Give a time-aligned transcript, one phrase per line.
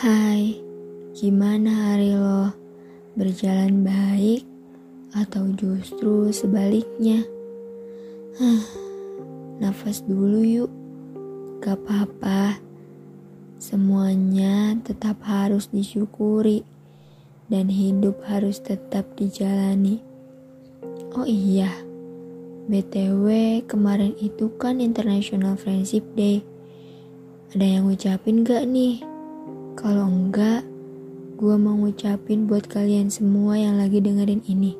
[0.00, 0.56] Hai,
[1.12, 2.48] gimana hari lo?
[3.20, 4.48] Berjalan baik
[5.12, 7.20] atau justru sebaliknya?
[8.40, 8.64] Huh,
[9.60, 10.72] nafas dulu yuk.
[11.60, 12.56] Gak apa-apa.
[13.60, 16.64] Semuanya tetap harus disyukuri
[17.52, 20.00] dan hidup harus tetap dijalani.
[21.12, 21.68] Oh iya,
[22.72, 23.28] BTW
[23.68, 26.40] kemarin itu kan International Friendship Day.
[27.52, 29.09] Ada yang ngucapin gak nih?
[29.78, 30.66] Kalau enggak,
[31.38, 34.74] gue mau ngucapin buat kalian semua yang lagi dengerin ini.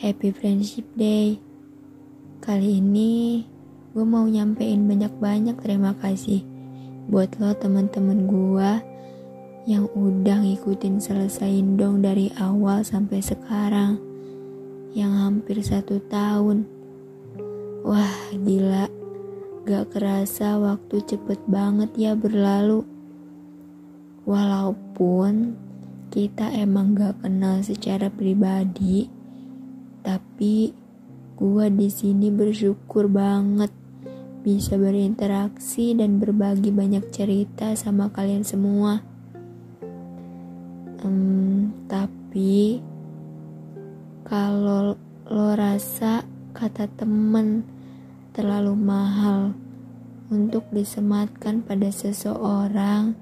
[0.00, 1.40] Happy Friendship Day.
[2.40, 3.44] Kali ini
[3.90, 6.46] gue mau nyampein banyak-banyak terima kasih
[7.10, 8.70] buat lo teman-teman gue
[9.66, 13.98] yang udah ngikutin selesaiin dong dari awal sampai sekarang
[14.94, 16.70] yang hampir satu tahun
[17.82, 18.86] wah gila
[19.66, 22.86] gak kerasa waktu cepet banget ya berlalu
[24.24, 25.56] walaupun
[26.10, 29.06] kita emang gak kenal secara pribadi
[30.00, 30.72] tapi
[31.36, 33.70] gua di sini bersyukur banget
[34.40, 39.04] bisa berinteraksi dan berbagi banyak cerita sama kalian semua.
[41.04, 42.80] Um, tapi
[44.24, 44.96] kalau
[45.28, 46.24] lo rasa
[46.56, 47.64] kata temen
[48.32, 49.52] terlalu mahal
[50.32, 53.12] untuk disematkan pada seseorang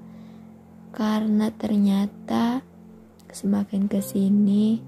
[0.89, 2.65] karena ternyata
[3.29, 4.81] semakin ke sini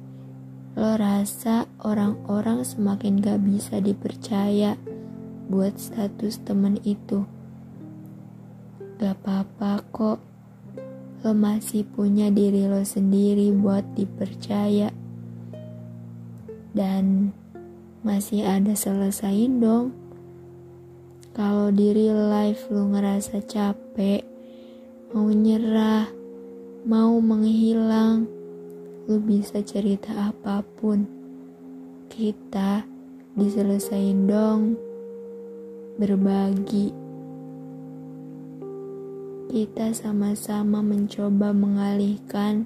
[0.71, 4.79] lo rasa orang-orang semakin gak bisa dipercaya
[5.51, 7.27] buat status temen itu.
[8.95, 10.19] Gak apa-apa kok,
[11.27, 14.95] lo masih punya diri lo sendiri buat dipercaya.
[16.71, 17.35] Dan
[17.99, 19.91] masih ada selesain dong.
[21.35, 24.30] Kalau di real life lo ngerasa capek,
[25.11, 26.07] mau nyerah,
[26.87, 28.23] mau menghilang,
[29.11, 31.03] lo bisa cerita apa pun.
[32.07, 32.87] Kita
[33.35, 34.79] diselesain dong
[35.99, 36.95] berbagi.
[39.51, 42.63] Kita sama-sama mencoba mengalihkan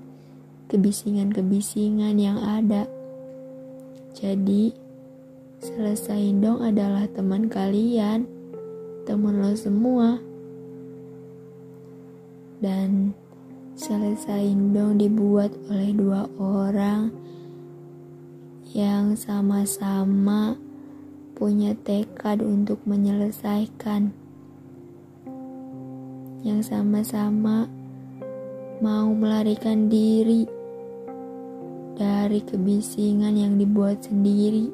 [0.70, 2.86] kebisingan-kebisingan yang ada.
[4.14, 4.70] Jadi,
[5.66, 8.30] selesain dong adalah teman kalian,
[9.10, 10.35] teman lo semua.
[12.64, 13.12] Dan
[13.76, 17.12] selesain dong dibuat oleh dua orang
[18.72, 20.56] yang sama-sama
[21.36, 24.16] punya tekad untuk menyelesaikan,
[26.48, 27.68] yang sama-sama
[28.80, 30.48] mau melarikan diri
[32.00, 34.72] dari kebisingan yang dibuat sendiri.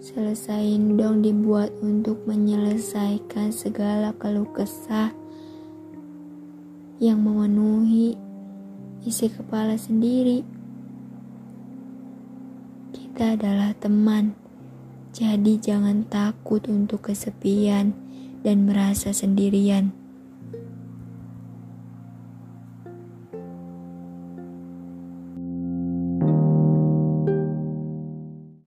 [0.00, 5.25] Selesain dong dibuat untuk menyelesaikan segala keluh kesah
[6.96, 8.16] yang memenuhi
[9.04, 10.40] isi kepala sendiri.
[12.96, 14.36] Kita adalah teman,
[15.12, 17.92] jadi jangan takut untuk kesepian
[18.44, 20.05] dan merasa sendirian.